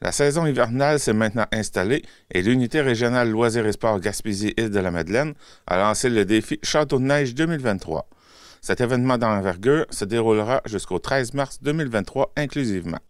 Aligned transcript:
La 0.00 0.12
saison 0.12 0.46
hivernale 0.46 1.00
s'est 1.00 1.12
maintenant 1.12 1.46
installée 1.50 2.02
et 2.32 2.42
l'unité 2.42 2.80
régionale 2.80 3.30
loisirs 3.30 3.66
et 3.66 3.72
sports 3.72 3.98
Gaspésie-Île 3.98 4.70
de 4.70 4.78
la 4.78 4.92
Madeleine 4.92 5.34
a 5.66 5.76
lancé 5.76 6.08
le 6.08 6.24
défi 6.24 6.60
Château 6.62 6.98
de 6.98 7.04
neige 7.04 7.34
2023. 7.34 8.06
Cet 8.60 8.80
événement 8.80 9.18
d'envergure 9.18 9.86
se 9.90 10.04
déroulera 10.04 10.62
jusqu'au 10.66 11.00
13 11.00 11.34
mars 11.34 11.58
2023 11.62 12.32
inclusivement. 12.36 13.00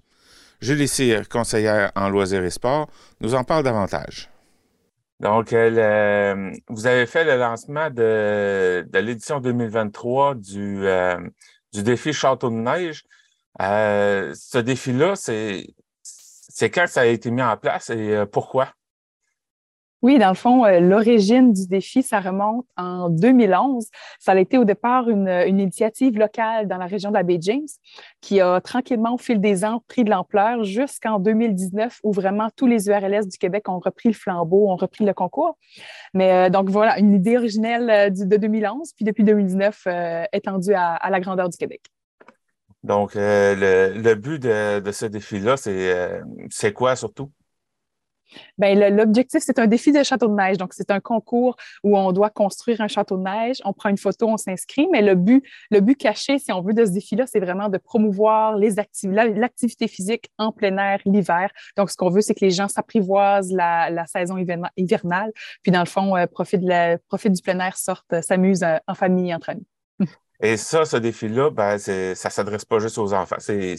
Julie 0.61 0.89
Cyr, 0.89 1.29
conseillère 1.29 1.93
en 1.95 2.09
loisirs 2.09 2.43
et 2.45 2.51
sports, 2.51 2.89
nous 3.21 3.35
en 3.35 3.45
parle 3.45 3.65
davantage. 3.65 4.31
Donc, 5.21 5.53
euh, 5.53 6.51
vous 6.69 6.87
avez 6.87 7.07
fait 7.07 7.25
le 7.25 7.37
lancement 7.37 7.91
de, 7.91 8.87
l'édition 8.93 9.41
2023 9.41 10.37
du, 10.37 10.87
euh, 10.87 11.19
du 11.73 11.83
défi 11.83 12.13
Château 12.13 12.51
de 12.51 12.55
neige. 12.55 13.05
Euh, 13.61 14.33
ce 14.35 14.59
défi-là, 14.59 15.17
c'est 15.17 15.67
c'est 16.59 16.71
quand 16.71 16.89
ça 16.89 17.03
a 17.03 17.07
été 17.07 17.31
mis 17.31 17.41
en 17.41 17.57
place 17.57 17.89
et 17.89 18.17
euh, 18.17 18.27
pourquoi? 18.27 18.71
Oui, 20.03 20.19
dans 20.19 20.31
le 20.31 20.35
fond, 20.35 20.65
euh, 20.65 20.81
l'origine 20.81 21.53
du 21.53 21.69
défi, 21.69 22.03
ça 22.03 22.19
remonte 22.19 22.67
en 22.77 23.11
2011. 23.11 23.87
Ça 24.19 24.33
a 24.33 24.39
été 24.39 24.59
au 24.59 24.65
départ 24.65 25.09
une, 25.09 25.29
initiative 25.47 26.19
locale 26.19 26.67
dans 26.67 26.77
la 26.77 26.87
région 26.87 27.11
de 27.11 27.15
la 27.15 27.23
baie 27.23 27.39
James 27.41 27.69
qui 28.21 28.41
a 28.41 28.61
tranquillement, 28.61 29.15
au 29.15 29.19
fil 29.19 29.41
des 29.41 29.65
ans, 29.65 29.85
pris 29.87 30.03
de 30.03 30.11
l'ampleur 30.11 30.65
jusqu'en 30.65 31.21
2019 31.21 32.01
où 32.03 32.11
vraiment 32.11 32.49
tous 32.57 32.67
les 32.67 32.89
URLS 32.89 33.29
du 33.29 33.39
Québec 33.39 33.69
ont 33.69 33.79
repris 33.79 34.09
le 34.09 34.15
flambeau, 34.15 34.69
ont 34.69 34.77
repris 34.77 35.05
le 35.05 35.15
concours. 35.15 35.57
Mais 36.13 36.33
euh, 36.33 36.51
donc 36.51 36.71
voilà, 36.71 36.99
une 36.99 37.15
idée 37.15 37.37
originelle 37.37 38.13
de 38.13 38.37
2011, 38.37 38.95
puis 38.95 39.05
depuis 39.05 39.23
2019, 39.23 39.87
étendue 40.33 40.75
à 40.75 41.09
la 41.09 41.21
grandeur 41.21 41.49
du 41.49 41.57
Québec. 41.57 41.83
Donc, 42.85 43.17
euh, 43.17 43.93
le, 43.95 44.15
but 44.15 44.41
de, 44.41 44.93
ce 44.93 45.07
défi-là, 45.07 45.57
euh, 45.67 46.21
c'est 46.51 46.73
quoi 46.73 46.95
surtout? 46.97 47.33
Bien, 48.59 48.91
l'objectif, 48.91 49.43
c'est 49.43 49.59
un 49.59 49.67
défi 49.67 49.91
de 49.91 50.03
château 50.03 50.29
de 50.29 50.35
neige. 50.35 50.59
Donc, 50.59 50.75
c'est 50.75 50.91
un 50.91 51.01
concours 51.01 51.57
où 51.83 51.97
on 51.97 52.13
doit 52.13 52.31
construire 52.31 52.81
un 52.83 52.89
château 52.89 53.17
de 53.17 53.23
neige. 53.23 53.57
On 53.65 53.73
prend 53.73 53.89
une 53.89 53.97
photo, 53.97 54.29
on 54.29 54.37
s'inscrit, 54.37 54.87
mais 54.93 55.03
le 55.03 55.15
but, 55.15 55.43
le 55.71 55.81
but 55.81 55.97
caché, 55.97 56.39
si 56.39 56.53
on 56.53 56.61
veut, 56.61 56.75
de 56.75 56.85
ce 56.85 56.91
défi-là, 56.91 57.27
c'est 57.27 57.41
vraiment 57.41 57.69
de 57.69 57.79
promouvoir 57.79 58.57
l'activité 58.59 59.89
physique 59.89 60.31
en 60.37 60.53
plein 60.53 60.77
air 60.77 61.01
l'hiver. 61.07 61.51
Donc, 61.77 61.91
ce 61.91 61.97
qu'on 61.97 62.11
veut, 62.11 62.21
c'est 62.21 62.35
que 62.35 62.45
les 62.45 62.51
gens 62.51 62.69
s'apprivoisent 62.69 63.53
la, 63.53 64.07
saison 64.07 64.37
hivernale, 64.37 65.33
puis 65.63 65.73
dans 65.73 65.81
le 65.81 65.87
fond, 65.87 66.17
euh, 66.17 66.27
profitent, 66.27 66.61
du 66.61 67.43
plein 67.43 67.59
air, 67.61 67.77
sortent, 67.77 68.21
s'amusent 68.21 68.65
en 68.87 68.95
famille, 68.95 69.35
entre 69.35 69.51
amis. 69.51 69.67
Et 70.41 70.57
ça, 70.57 70.85
ce 70.85 70.97
défi-là, 70.97 71.51
ben, 71.51 71.79
ça 71.79 72.31
s'adresse 72.31 72.65
pas 72.65 72.79
juste 72.79 72.99
aux 72.99 73.13
enfants, 73.13 73.37
c'est 73.41 73.77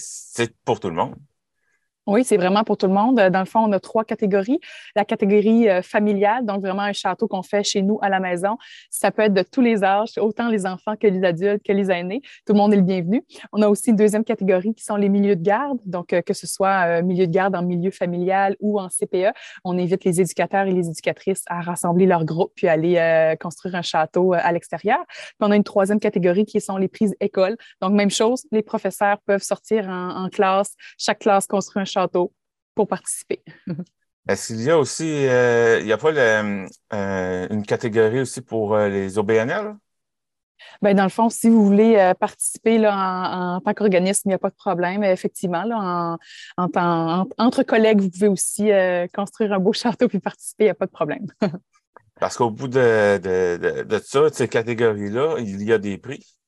pour 0.66 0.80
tout 0.80 0.90
le 0.90 0.96
monde. 0.96 1.16
Oui, 2.10 2.24
c'est 2.24 2.38
vraiment 2.38 2.64
pour 2.64 2.76
tout 2.76 2.88
le 2.88 2.94
monde. 2.94 3.18
Dans 3.18 3.40
le 3.40 3.46
fond, 3.46 3.60
on 3.60 3.72
a 3.72 3.80
trois 3.80 4.04
catégories. 4.04 4.60
La 4.96 5.06
catégorie 5.06 5.70
euh, 5.70 5.84
familiale, 5.84 6.44
donc 6.44 6.62
vraiment 6.62 6.82
un 6.82 6.92
château 6.92 7.28
qu'on 7.28 7.44
fait 7.44 7.64
chez 7.64 7.84
nous 7.84 8.00
à 8.02 8.10
la 8.10 8.20
maison. 8.20 8.58
Ça 8.90 9.12
peut 9.12 9.22
être 9.22 9.34
de 9.36 9.44
tous 9.44 9.62
les 9.62 9.84
âges, 9.84 10.18
autant 10.18 10.50
les 10.50 10.66
enfants 10.66 10.96
que 10.96 11.06
les 11.06 11.24
adultes, 11.24 11.62
que 11.64 11.72
les 11.72 11.92
aînés. 11.92 12.24
Tout 12.48 12.54
le 12.54 12.58
monde 12.58 12.74
est 12.74 12.78
le 12.78 12.82
bienvenu. 12.82 13.24
On 13.54 13.62
a 13.62 13.68
aussi 13.68 13.92
une 13.92 13.96
deuxième 13.96 14.24
catégorie 14.24 14.74
qui 14.74 14.84
sont 14.84 14.96
les 14.96 15.08
milieux 15.08 15.36
de 15.36 15.44
garde. 15.44 15.78
Donc, 15.86 16.12
euh, 16.14 16.24
que 16.24 16.34
ce 16.34 16.48
soit 16.48 16.88
euh, 16.88 17.04
milieu 17.04 17.28
de 17.28 17.32
garde 17.32 17.56
en 17.56 17.62
milieu 17.62 17.92
familial 17.92 18.56
ou 18.60 18.80
en 18.80 18.88
CPE, 18.88 19.32
on 19.64 19.78
invite 19.78 20.04
les 20.04 20.20
éducateurs 20.20 20.66
et 20.66 20.72
les 20.72 20.88
éducatrices 20.88 21.44
à 21.46 21.62
rassembler 21.62 22.08
leur 22.08 22.26
groupe 22.26 22.54
puis 22.56 22.68
aller 22.68 23.36
construire 23.40 23.76
un 23.76 23.84
château 23.84 24.34
à 24.34 24.52
l'extérieur. 24.52 24.98
Puis 25.08 25.36
on 25.42 25.52
a 25.52 25.56
une 25.56 25.64
troisième 25.64 26.00
catégorie 26.00 26.46
qui 26.46 26.60
sont 26.60 26.78
les 26.78 26.88
prises 26.88 27.16
écoles. 27.20 27.56
Donc, 27.84 27.92
même 27.92 28.10
chose, 28.10 28.46
les 28.52 28.64
professeurs 28.64 29.20
peuvent 29.28 29.44
sortir 29.44 29.88
en, 29.88 30.26
en 30.26 30.30
classe. 30.30 30.74
Chaque 30.98 31.20
classe 31.20 31.46
construit 31.46 31.82
un 31.82 31.86
château 31.86 31.99
pour 32.08 32.88
participer. 32.88 33.44
Est-ce 34.30 34.48
qu'il 34.48 34.62
y 34.62 34.70
a 34.70 34.78
aussi, 34.78 35.28
euh, 35.28 35.80
il 35.80 35.86
n'y 35.88 35.92
a 35.92 35.98
pas 35.98 36.12
euh, 36.12 37.48
une 37.50 37.66
catégorie 37.66 38.22
aussi 38.22 38.42
pour 38.42 38.76
euh, 38.76 38.88
les 38.88 39.18
OBNL? 39.18 39.76
Bien, 40.84 40.94
dans 40.94 41.04
le 41.04 41.10
fond, 41.10 41.30
si 41.30 41.50
vous 41.50 41.66
voulez 41.66 42.14
participer 42.20 42.78
là, 42.78 43.56
en, 43.56 43.62
tant 43.62 43.74
qu'organisme, 43.74 44.24
il 44.26 44.30
n'y 44.30 44.36
a 44.36 44.40
pas 44.40 44.50
de 44.50 44.56
problème. 44.56 45.04
Effectivement, 45.04 45.64
là, 45.64 46.18
en, 46.58 47.26
entre 47.38 47.64
collègues, 47.64 48.02
vous 48.02 48.10
pouvez 48.10 48.28
aussi 48.28 48.70
construire 49.14 49.54
un 49.54 49.60
beau 49.60 49.74
château 49.74 50.08
puis 50.08 50.20
participer, 50.20 50.66
il 50.66 50.68
n'y 50.68 50.72
a 50.72 50.76
pas 50.76 50.86
de 50.86 50.92
problème. 50.92 51.26
Parce 52.20 52.38
qu'au 52.38 52.52
bout 52.52 52.68
de, 52.68 53.18
de, 53.18 53.84
de, 53.84 54.00
ça, 54.00 54.30
de 54.30 54.34
ces 54.34 54.48
catégories-là, 54.48 55.38
il 55.40 55.64
y 55.64 55.74
a 55.74 55.78
des 55.78 55.98
prix. 55.98 56.39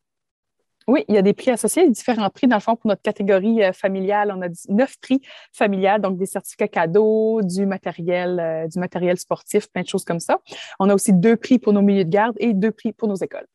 Oui, 0.88 1.06
il 1.08 1.16
y 1.16 1.18
a 1.18 1.22
des 1.22 1.34
prix 1.34 1.52
associés, 1.52 1.88
différents 1.90 2.30
prix. 2.30 2.48
Dans 2.48 2.56
le 2.56 2.62
fond, 2.62 2.76
pour 2.76 2.88
notre 2.88 3.02
catégorie 3.02 3.64
euh, 3.64 3.72
familiale, 3.72 4.34
on 4.36 4.42
a 4.42 4.48
neuf 4.70 4.98
prix 5.00 5.22
familiales, 5.54 6.02
donc 6.02 6.18
des 6.18 6.26
certificats 6.26 6.68
cadeaux, 6.68 7.42
du 7.44 7.66
matériel, 7.66 8.40
euh, 8.40 8.68
du 8.68 8.80
matériel 8.80 9.18
sportif, 9.18 9.70
plein 9.72 9.84
de 9.84 9.88
choses 9.88 10.04
comme 10.04 10.20
ça. 10.20 10.40
On 10.80 10.90
a 10.90 10.96
aussi 10.96 11.14
deux 11.14 11.38
prix 11.38 11.60
pour 11.60 11.74
nos 11.74 11.82
milieux 11.82 12.06
de 12.06 12.10
garde 12.10 12.36
et 12.40 12.54
deux 12.54 12.72
prix 12.72 12.94
pour 12.94 13.08
nos 13.08 13.16
écoles. 13.16 13.46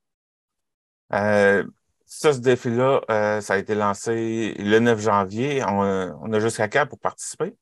Euh, 1.13 1.65
ça, 2.05 2.33
ce 2.33 2.39
défi-là, 2.39 3.41
ça 3.41 3.55
a 3.55 3.59
été 3.59 3.75
lancé 3.75 4.55
le 4.59 4.79
9 4.79 5.01
janvier. 5.01 5.65
On, 5.65 6.33
a 6.33 6.39
jusqu'à 6.39 6.69
quand 6.69 6.87
pour 6.87 7.01
participer? 7.01 7.57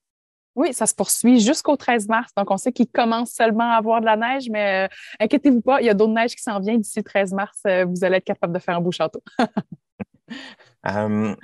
Oui, 0.56 0.72
ça 0.72 0.86
se 0.86 0.94
poursuit 0.94 1.40
jusqu'au 1.40 1.76
13 1.76 2.08
mars. 2.08 2.30
Donc, 2.36 2.50
on 2.50 2.56
sait 2.56 2.72
qu'il 2.72 2.86
commence 2.86 3.32
seulement 3.32 3.70
à 3.72 3.76
avoir 3.76 4.00
de 4.00 4.06
la 4.06 4.16
neige, 4.16 4.48
mais 4.50 4.86
euh, 4.86 4.94
inquiétez-vous 5.20 5.60
pas, 5.60 5.80
il 5.80 5.86
y 5.86 5.90
a 5.90 5.94
d'autres 5.94 6.12
neiges 6.12 6.36
qui 6.36 6.42
s'en 6.42 6.60
viennent 6.60 6.80
d'ici 6.80 7.00
le 7.00 7.04
13 7.04 7.32
mars. 7.32 7.58
Euh, 7.66 7.84
vous 7.84 8.04
allez 8.04 8.18
être 8.18 8.24
capable 8.24 8.52
de 8.52 8.58
faire 8.58 8.76
un 8.76 8.80
beau 8.80 8.92
château. 8.92 9.22
Euh, 10.86 11.34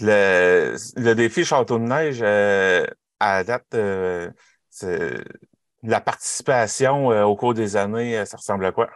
le, 0.00 1.14
défi 1.14 1.44
Château 1.44 1.78
de 1.78 1.84
neige, 1.84 2.22
à 3.20 3.44
date, 3.44 3.74
la 5.82 6.00
participation 6.00 7.06
au 7.06 7.36
cours 7.36 7.54
des 7.54 7.76
années, 7.76 8.24
ça 8.26 8.36
ressemble 8.36 8.66
à 8.66 8.72
quoi? 8.72 8.90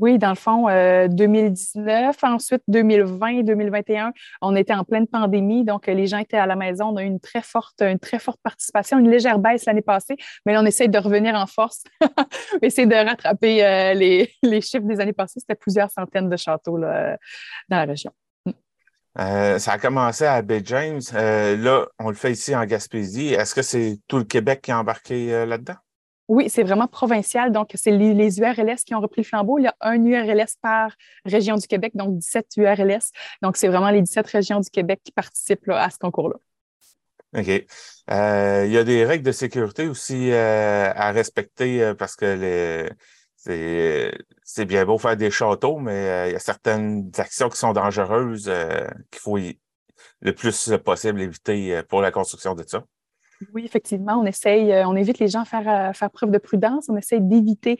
Oui, 0.00 0.16
dans 0.18 0.28
le 0.28 0.36
fond, 0.36 0.66
2019, 1.08 2.16
euh, 2.22 2.26
ensuite 2.28 2.62
2020, 2.68 3.42
2021, 3.42 4.12
on 4.42 4.54
était 4.54 4.74
en 4.74 4.84
pleine 4.84 5.08
pandémie, 5.08 5.64
donc 5.64 5.88
euh, 5.88 5.94
les 5.94 6.06
gens 6.06 6.18
étaient 6.18 6.36
à 6.36 6.46
la 6.46 6.54
maison. 6.54 6.90
On 6.90 6.96
a 6.96 7.02
eu 7.02 7.06
une 7.06 7.18
très 7.18 7.42
forte, 7.42 7.82
une 7.82 7.98
très 7.98 8.20
forte 8.20 8.38
participation, 8.40 8.98
une 8.98 9.10
légère 9.10 9.40
baisse 9.40 9.64
l'année 9.64 9.82
passée, 9.82 10.16
mais 10.46 10.52
là, 10.52 10.62
on 10.62 10.66
essaie 10.66 10.86
de 10.86 10.98
revenir 10.98 11.34
en 11.34 11.46
force, 11.46 11.82
essayer 12.62 12.86
de 12.86 12.94
rattraper 12.94 13.64
euh, 13.64 13.94
les, 14.42 14.60
chiffres 14.60 14.86
des 14.86 15.00
années 15.00 15.12
passées. 15.12 15.40
C'était 15.40 15.56
plusieurs 15.56 15.90
centaines 15.90 16.28
de 16.28 16.36
châteaux 16.36 16.78
dans 16.78 17.16
la 17.68 17.84
région. 17.84 18.12
Mm. 18.46 19.58
ça 19.58 19.72
a 19.72 19.78
commencé 19.78 20.26
à 20.26 20.40
Bay 20.42 20.62
James. 20.64 21.00
là, 21.12 21.86
on 21.98 22.08
le 22.10 22.14
fait 22.14 22.30
ici 22.30 22.54
en 22.54 22.64
Gaspésie. 22.66 23.34
Est-ce 23.34 23.52
que 23.52 23.62
c'est 23.62 23.98
tout 24.06 24.18
le 24.18 24.24
Québec 24.24 24.60
qui 24.62 24.70
est 24.70 24.74
embarqué 24.74 25.44
là-dedans? 25.44 25.76
Oui, 26.28 26.50
c'est 26.50 26.62
vraiment 26.62 26.86
provincial. 26.86 27.52
Donc, 27.52 27.70
c'est 27.74 27.90
les, 27.90 28.38
URLS 28.38 28.84
qui 28.84 28.94
ont 28.94 29.00
repris 29.00 29.22
le 29.22 29.26
flambeau. 29.26 29.58
Il 29.58 29.62
y 29.62 29.66
a 29.66 29.74
un 29.80 30.04
URLS 30.04 30.56
par 30.60 30.92
région 31.24 31.56
du 31.56 31.66
Québec, 31.66 31.92
donc 31.94 32.18
17 32.18 32.46
URLS. 32.58 33.12
Donc, 33.40 33.56
c'est 33.56 33.68
vraiment 33.68 33.90
les 33.90 34.02
17 34.02 34.26
régions 34.26 34.60
du 34.60 34.68
Québec 34.68 35.00
qui 35.02 35.10
participent 35.10 35.68
à 35.70 35.88
ce 35.88 35.98
concours-là. 35.98 36.36
OK. 37.36 37.48
Euh, 38.10 38.64
il 38.66 38.72
y 38.72 38.78
a 38.78 38.84
des 38.84 39.04
règles 39.04 39.24
de 39.24 39.32
sécurité 39.32 39.88
aussi 39.88 40.30
euh, 40.32 40.90
à 40.94 41.12
respecter 41.12 41.82
euh, 41.82 41.94
parce 41.94 42.16
que 42.16 42.88
c'est 43.36 44.64
bien 44.66 44.84
beau 44.84 44.98
faire 44.98 45.16
des 45.16 45.30
châteaux, 45.30 45.78
mais 45.78 46.28
il 46.28 46.32
y 46.32 46.36
a 46.36 46.38
certaines 46.38 47.10
actions 47.16 47.48
qui 47.48 47.58
sont 47.58 47.72
dangereuses 47.72 48.50
qu'il 49.10 49.20
faut 49.20 49.38
le 50.20 50.32
plus 50.34 50.72
possible 50.84 51.22
éviter 51.22 51.82
pour 51.88 52.02
la 52.02 52.10
construction 52.10 52.54
de 52.54 52.64
ça. 52.66 52.84
Oui, 53.54 53.64
effectivement, 53.64 54.20
on 54.20 54.26
essaye, 54.26 54.72
on 54.84 54.96
évite 54.96 55.20
les 55.20 55.28
gens 55.28 55.42
à 55.42 55.44
faire, 55.44 55.96
faire 55.96 56.10
preuve 56.10 56.30
de 56.30 56.38
prudence. 56.38 56.88
On 56.88 56.96
essaye 56.96 57.20
d'éviter 57.20 57.78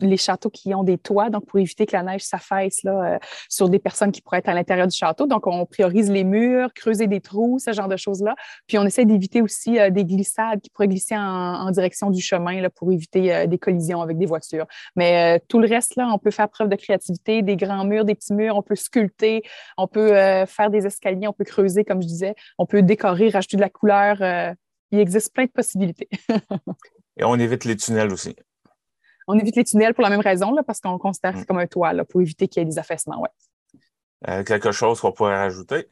les 0.00 0.16
châteaux 0.16 0.50
qui 0.50 0.74
ont 0.74 0.84
des 0.84 0.98
toits, 0.98 1.30
donc 1.30 1.46
pour 1.46 1.58
éviter 1.58 1.86
que 1.86 1.96
la 1.96 2.02
neige 2.02 2.22
s'affaisse 2.22 2.80
euh, 2.86 3.18
sur 3.48 3.68
des 3.68 3.78
personnes 3.78 4.12
qui 4.12 4.20
pourraient 4.20 4.38
être 4.38 4.48
à 4.48 4.54
l'intérieur 4.54 4.86
du 4.86 4.96
château. 4.96 5.26
Donc, 5.26 5.46
on 5.46 5.66
priorise 5.66 6.10
les 6.10 6.24
murs, 6.24 6.72
creuser 6.74 7.06
des 7.06 7.20
trous, 7.20 7.58
ce 7.58 7.72
genre 7.72 7.88
de 7.88 7.96
choses-là. 7.96 8.34
Puis, 8.66 8.78
on 8.78 8.84
essaie 8.84 9.04
d'éviter 9.04 9.42
aussi 9.42 9.78
euh, 9.78 9.90
des 9.90 10.04
glissades 10.04 10.60
qui 10.60 10.70
pourraient 10.70 10.88
glisser 10.88 11.16
en, 11.16 11.70
direction 11.70 12.10
du 12.10 12.20
chemin 12.20 12.60
là, 12.60 12.70
pour 12.70 12.92
éviter 12.92 13.34
euh, 13.34 13.46
des 13.46 13.58
collisions 13.58 14.00
avec 14.00 14.18
des 14.18 14.26
voitures. 14.26 14.66
Mais 14.96 15.40
tout 15.48 15.60
le 15.60 15.68
reste, 15.68 15.94
on 15.98 16.18
peut 16.18 16.30
faire 16.30 16.48
preuve 16.48 16.68
de 16.68 16.76
créativité, 16.76 17.42
des 17.42 17.56
grands 17.56 17.84
murs, 17.84 18.04
des 18.04 18.14
petits 18.14 18.32
murs, 18.32 18.56
on 18.56 18.62
peut 18.62 18.76
sculpter, 18.76 19.42
on 19.76 19.86
peut 19.86 20.12
faire 20.46 20.70
des 20.70 20.86
escaliers, 20.86 21.28
on 21.28 21.32
peut 21.32 21.44
creuser, 21.44 21.84
comme 21.84 22.02
je 22.02 22.06
disais, 22.06 22.34
on 22.58 22.66
peut 22.66 22.82
décorer, 22.82 23.30
rajouter 23.30 23.56
de 23.56 23.62
la 23.62 23.70
couleur. 23.70 24.16
il 24.90 24.98
existe 24.98 25.32
plein 25.32 25.44
de 25.44 25.50
possibilités. 25.50 26.08
Et 27.18 27.24
on 27.24 27.36
évite 27.36 27.64
les 27.64 27.76
tunnels 27.76 28.12
aussi. 28.12 28.36
On 29.28 29.38
évite 29.38 29.56
les 29.56 29.64
tunnels 29.64 29.94
pour 29.94 30.02
la 30.02 30.10
même 30.10 30.20
raison, 30.20 30.52
là, 30.52 30.62
parce 30.62 30.80
qu'on 30.80 30.98
considère 30.98 31.32
que 31.32 31.38
c'est 31.38 31.44
mm. 31.44 31.46
comme 31.46 31.58
un 31.58 31.66
toit 31.66 31.92
là, 31.92 32.04
pour 32.04 32.20
éviter 32.20 32.48
qu'il 32.48 32.60
y 32.60 32.62
ait 32.62 32.68
des 32.68 32.78
affaissements. 32.78 33.20
Ouais. 33.20 33.28
Euh, 34.26 34.42
quelque 34.42 34.72
chose 34.72 35.00
qu'on 35.00 35.12
pourrait 35.12 35.36
rajouter? 35.36 35.88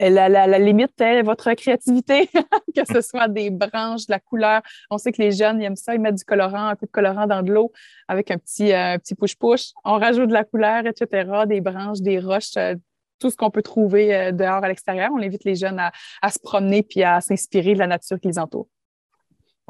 La, 0.00 0.30
la, 0.30 0.58
limite 0.58 0.98
est 1.02 1.22
votre 1.22 1.52
créativité, 1.52 2.26
que 2.74 2.82
ce 2.90 3.02
soit 3.02 3.28
des 3.28 3.50
branches, 3.50 4.06
de 4.06 4.12
la 4.12 4.18
couleur. 4.18 4.62
On 4.88 4.96
sait 4.96 5.12
que 5.12 5.20
les 5.20 5.30
jeunes 5.30 5.60
ils 5.60 5.66
aiment 5.66 5.76
ça, 5.76 5.94
ils 5.94 6.00
mettent 6.00 6.14
du 6.14 6.24
colorant, 6.24 6.68
un 6.68 6.74
peu 6.74 6.86
de 6.86 6.90
colorant 6.90 7.26
dans 7.26 7.42
de 7.42 7.52
l'eau 7.52 7.70
avec 8.08 8.30
un 8.30 8.38
petit, 8.38 8.72
euh, 8.72 8.96
petit 8.96 9.14
push-push. 9.14 9.72
On 9.84 9.98
rajoute 9.98 10.28
de 10.28 10.32
la 10.32 10.44
couleur, 10.44 10.86
etc., 10.86 11.30
des 11.46 11.60
branches, 11.60 12.00
des 12.00 12.18
roches, 12.18 12.56
euh, 12.56 12.76
tout 13.18 13.28
ce 13.28 13.36
qu'on 13.36 13.50
peut 13.50 13.62
trouver 13.62 14.32
dehors 14.32 14.64
à 14.64 14.68
l'extérieur. 14.68 15.10
On 15.14 15.20
invite 15.20 15.44
les 15.44 15.54
jeunes 15.54 15.78
à, 15.78 16.30
se 16.30 16.38
promener 16.38 16.82
puis 16.82 17.02
à 17.02 17.20
s'inspirer 17.20 17.74
de 17.74 17.78
la 17.78 17.86
nature 17.86 18.18
qui 18.18 18.28
les 18.28 18.38
entoure. 18.38 18.66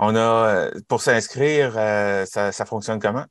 On 0.02 0.16
a, 0.16 0.70
pour 0.88 1.02
s'inscrire, 1.02 1.74
ça 2.26 2.64
fonctionne 2.64 2.98
comment? 2.98 3.26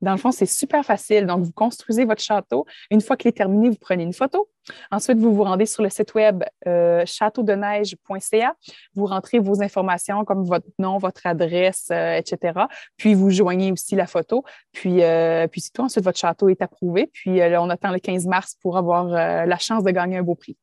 Dans 0.00 0.12
le 0.12 0.18
fond, 0.18 0.32
c'est 0.32 0.46
super 0.46 0.84
facile. 0.84 1.26
Donc, 1.26 1.44
vous 1.44 1.52
construisez 1.52 2.04
votre 2.04 2.22
château. 2.22 2.66
Une 2.90 3.00
fois 3.00 3.16
qu'il 3.16 3.28
est 3.28 3.32
terminé, 3.32 3.70
vous 3.70 3.78
prenez 3.80 4.02
une 4.02 4.12
photo. 4.12 4.50
Ensuite, 4.90 5.18
vous 5.18 5.34
vous 5.34 5.44
rendez 5.44 5.66
sur 5.66 5.82
le 5.82 5.88
site 5.88 6.14
web 6.14 6.42
euh, 6.66 7.04
châteaudeneige.ca. 7.06 8.54
Vous 8.94 9.06
rentrez 9.06 9.38
vos 9.38 9.62
informations 9.62 10.24
comme 10.24 10.44
votre 10.44 10.66
nom, 10.78 10.98
votre 10.98 11.26
adresse, 11.26 11.88
euh, 11.90 12.16
etc. 12.16 12.66
Puis, 12.96 13.14
vous 13.14 13.30
joignez 13.30 13.72
aussi 13.72 13.94
la 13.94 14.06
photo. 14.06 14.44
Puis, 14.72 15.02
euh, 15.02 15.46
puis 15.48 15.60
c'est 15.62 15.72
tout. 15.72 15.82
Ensuite, 15.82 16.04
votre 16.04 16.18
château 16.18 16.48
est 16.48 16.60
approuvé. 16.60 17.10
Puis, 17.12 17.40
on 17.42 17.70
attend 17.70 17.90
le 17.90 17.98
15 17.98 18.26
mars 18.26 18.56
pour 18.60 18.76
avoir 18.76 19.06
la 19.06 19.58
chance 19.58 19.84
de 19.84 19.90
gagner 19.90 20.18
un 20.18 20.22
beau 20.22 20.34
prix. 20.34 20.56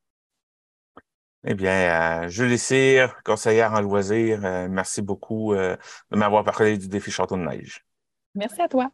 Eh 1.44 1.56
bien, 1.56 2.28
Julie 2.28 2.60
Cyr, 2.60 3.16
conseillère 3.24 3.74
en 3.74 3.82
loisirs, 3.82 4.42
merci 4.70 5.02
beaucoup 5.02 5.56
de 5.56 5.78
m'avoir 6.12 6.44
parlé 6.44 6.78
du 6.78 6.88
défi 6.88 7.10
Château 7.10 7.36
de 7.36 7.42
Neige. 7.42 7.84
Merci 8.36 8.62
à 8.62 8.68
toi. 8.68 8.92